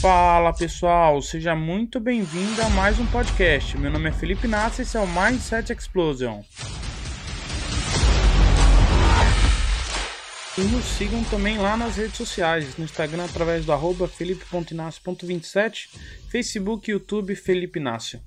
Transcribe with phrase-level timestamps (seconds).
[0.00, 3.78] Fala pessoal, seja muito bem-vindo a mais um podcast.
[3.78, 6.42] Meu nome é Felipe Nassi e esse é o Mindset Explosion.
[10.58, 15.88] E nos sigam também lá nas redes sociais, no Instagram através do arroba felipe.inácio.27,
[16.30, 18.20] Facebook e YouTube Felipe Inácio.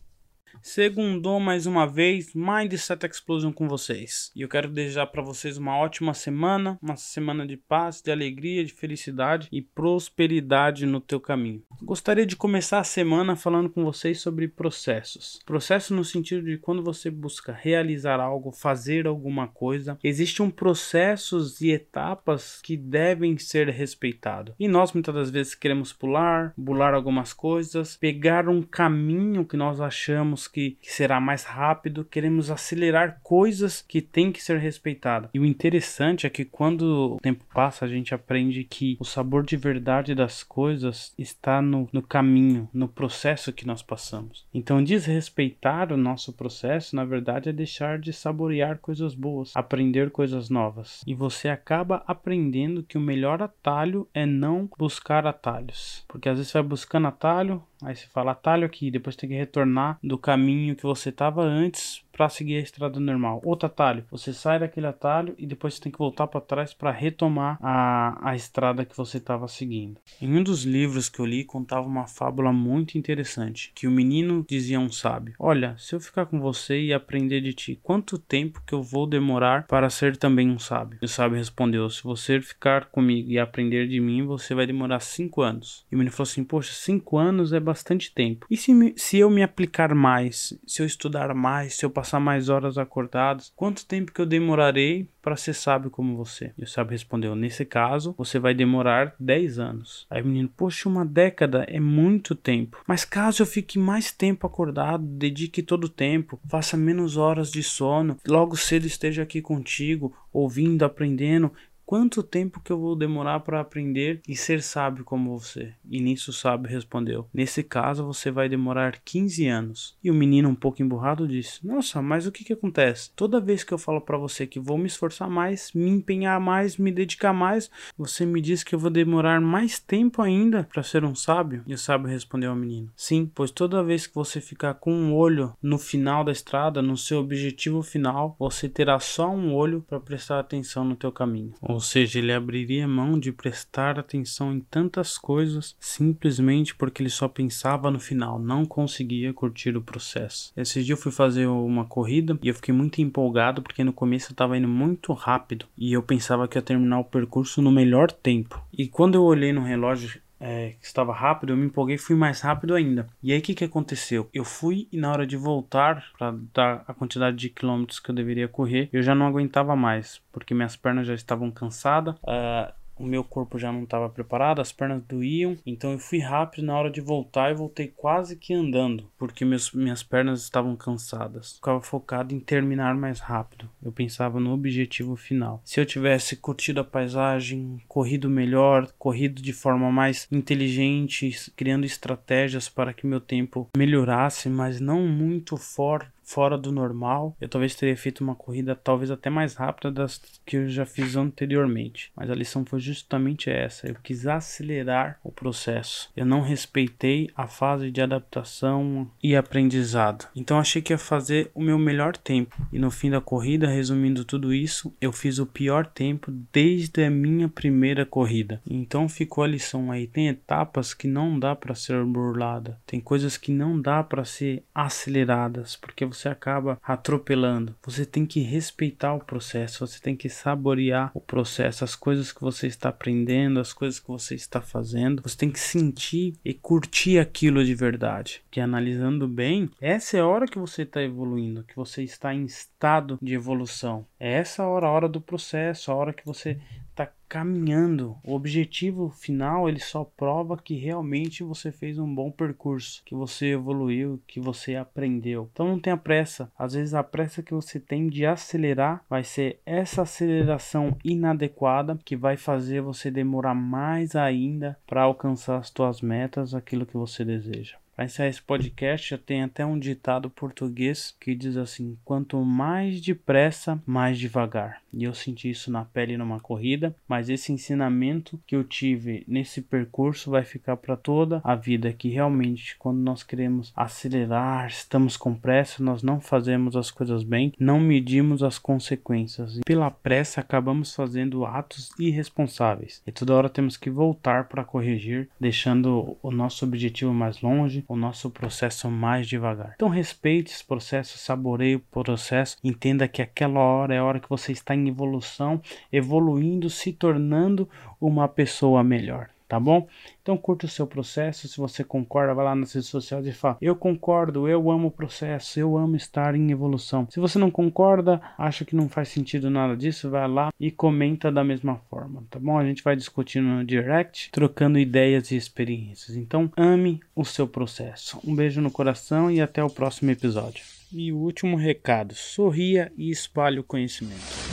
[0.62, 4.32] Segundou mais uma vez Mindset Explosion com vocês.
[4.36, 8.64] E eu quero desejar para vocês uma ótima semana, uma semana de paz, de alegria,
[8.64, 11.64] de felicidade e prosperidade no teu caminho.
[11.82, 15.40] Gostaria de começar a semana falando com vocês sobre processos.
[15.46, 21.62] Processo no sentido de quando você busca realizar algo, fazer alguma coisa, existe um processos
[21.62, 24.54] e etapas que devem ser respeitados.
[24.60, 29.80] E nós muitas das vezes queremos pular, bular algumas coisas, pegar um caminho que nós
[29.80, 35.30] achamos que, que será mais rápido, queremos acelerar coisas que têm que ser respeitadas.
[35.34, 39.44] E o interessante é que quando o tempo passa, a gente aprende que o sabor
[39.44, 44.46] de verdade das coisas está no, no caminho, no processo que nós passamos.
[44.54, 50.50] Então, desrespeitar o nosso processo, na verdade, é deixar de saborear coisas boas, aprender coisas
[50.50, 51.02] novas.
[51.06, 56.04] E você acaba aprendendo que o melhor atalho é não buscar atalhos.
[56.08, 59.36] Porque às vezes você vai buscando atalho, Aí você fala atalho aqui, depois tem que
[59.36, 63.42] retornar do caminho que você estava antes para seguir a estrada normal.
[63.46, 66.92] Outro atalho, você sai daquele atalho e depois você tem que voltar para trás para
[66.92, 70.02] retomar a, a estrada que você estava seguindo.
[70.22, 74.46] Em um dos livros que eu li contava uma fábula muito interessante, que o menino
[74.50, 78.20] dizia a um sábio: "Olha, se eu ficar com você e aprender de ti, quanto
[78.20, 82.04] tempo que eu vou demorar para ser também um sábio?" E o sábio respondeu: "Se
[82.04, 86.14] você ficar comigo e aprender de mim, você vai demorar cinco anos." E o menino
[86.14, 88.46] falou assim: "Poxa, cinco anos é bastante tempo.
[88.50, 92.09] E se, me, se eu me aplicar mais, se eu estudar mais, se eu passar
[92.18, 96.54] mais horas acordados, quanto tempo que eu demorarei para ser sábio como você?
[96.58, 100.08] E o sábio respondeu: Nesse caso, você vai demorar 10 anos.
[100.10, 102.82] Aí o menino, poxa, uma década é muito tempo.
[102.88, 107.62] Mas caso eu fique mais tempo acordado, dedique todo o tempo, faça menos horas de
[107.62, 111.52] sono, logo cedo esteja aqui contigo, ouvindo, aprendendo,
[111.90, 115.74] Quanto tempo que eu vou demorar para aprender e ser sábio como você?
[115.90, 119.98] E nisso o sábio respondeu: Nesse caso você vai demorar 15 anos.
[120.04, 123.10] E o menino, um pouco emburrado, disse: Nossa, mas o que que acontece?
[123.16, 126.78] Toda vez que eu falo para você que vou me esforçar mais, me empenhar mais,
[126.78, 131.04] me dedicar mais, você me diz que eu vou demorar mais tempo ainda para ser
[131.04, 131.64] um sábio?
[131.66, 135.16] E o sábio respondeu ao menino: Sim, pois toda vez que você ficar com um
[135.16, 140.00] olho no final da estrada, no seu objetivo final, você terá só um olho para
[140.00, 141.56] prestar atenção no teu caminho.
[141.60, 147.28] Ou seja, ele abriria mão de prestar atenção em tantas coisas simplesmente porque ele só
[147.28, 150.52] pensava no final, não conseguia curtir o processo.
[150.56, 154.28] Esse dia eu fui fazer uma corrida e eu fiquei muito empolgado porque no começo
[154.28, 158.12] eu estava indo muito rápido e eu pensava que ia terminar o percurso no melhor
[158.12, 158.62] tempo.
[158.72, 162.16] E quando eu olhei no relógio é, que estava rápido, eu me empolguei e fui
[162.16, 163.08] mais rápido ainda.
[163.22, 164.30] E aí o que, que aconteceu?
[164.34, 168.16] Eu fui e na hora de voltar para dar a quantidade de quilômetros que eu
[168.16, 172.16] deveria correr, eu já não aguentava mais, porque minhas pernas já estavam cansadas.
[172.16, 176.66] Uh, o meu corpo já não estava preparado, as pernas doíam, então eu fui rápido
[176.66, 181.54] na hora de voltar e voltei quase que andando, porque meus, minhas pernas estavam cansadas.
[181.56, 183.70] Ficava focado em terminar mais rápido.
[183.82, 185.62] Eu pensava no objetivo final.
[185.64, 192.68] Se eu tivesse curtido a paisagem, corrido melhor, corrido de forma mais inteligente, criando estratégias
[192.68, 197.36] para que meu tempo melhorasse, mas não muito forte fora do normal.
[197.42, 201.16] Eu talvez teria feito uma corrida talvez até mais rápida das que eu já fiz
[201.16, 202.12] anteriormente.
[202.16, 203.88] Mas a lição foi justamente essa.
[203.88, 206.12] Eu quis acelerar o processo.
[206.16, 210.28] Eu não respeitei a fase de adaptação e aprendizado.
[210.36, 212.56] Então achei que ia fazer o meu melhor tempo.
[212.72, 217.10] E no fim da corrida, resumindo tudo isso, eu fiz o pior tempo desde a
[217.10, 218.62] minha primeira corrida.
[218.70, 220.06] Então ficou a lição aí.
[220.06, 222.80] Tem etapas que não dá para ser burlada.
[222.86, 227.76] Tem coisas que não dá para ser aceleradas, porque você você acaba atropelando.
[227.84, 232.42] Você tem que respeitar o processo, você tem que saborear o processo, as coisas que
[232.42, 235.24] você está aprendendo, as coisas que você está fazendo.
[235.24, 238.42] Você tem que sentir e curtir aquilo de verdade.
[238.52, 242.46] Que analisando bem, essa é a hora que você está evoluindo, que você está em
[242.46, 244.06] estado de evolução.
[244.20, 246.60] É essa hora, a hora do processo, a hora que você
[247.00, 248.18] está caminhando.
[248.24, 253.54] O objetivo final ele só prova que realmente você fez um bom percurso, que você
[253.54, 255.50] evoluiu, que você aprendeu.
[255.54, 256.52] Então não tenha pressa.
[256.58, 262.16] Às vezes a pressa que você tem de acelerar vai ser essa aceleração inadequada que
[262.16, 267.78] vai fazer você demorar mais ainda para alcançar as suas metas, aquilo que você deseja.
[268.00, 273.02] Para encerrar esse podcast, já tem até um ditado português que diz assim: quanto mais
[273.02, 274.82] depressa, mais devagar.
[274.94, 279.62] e eu senti isso na pele numa corrida, mas esse ensinamento que eu tive nesse
[279.62, 285.36] percurso vai ficar para toda a vida que realmente quando nós queremos acelerar, estamos com
[285.36, 290.96] pressa, nós não fazemos as coisas bem, não medimos as consequências e pela pressa acabamos
[290.96, 293.02] fazendo atos irresponsáveis.
[293.06, 297.96] E toda hora temos que voltar para corrigir, deixando o nosso objetivo mais longe, o
[297.96, 299.74] nosso processo mais devagar.
[299.76, 304.30] Então respeite esse processo, saboreie o processo, entenda que aquela hora é a hora que
[304.30, 305.60] você está em evolução,
[305.92, 307.68] evoluindo, se tornando
[308.00, 309.88] uma pessoa melhor tá bom?
[310.22, 313.58] Então curta o seu processo, se você concorda, vai lá nas redes sociais e fala:
[313.60, 317.08] "Eu concordo, eu amo o processo, eu amo estar em evolução".
[317.10, 321.32] Se você não concorda, acha que não faz sentido nada disso, vai lá e comenta
[321.32, 322.58] da mesma forma, tá bom?
[322.58, 326.16] A gente vai discutindo no direct, trocando ideias e experiências.
[326.16, 328.20] Então ame o seu processo.
[328.24, 330.64] Um beijo no coração e até o próximo episódio.
[330.92, 334.49] E o último recado: sorria e espalhe o conhecimento.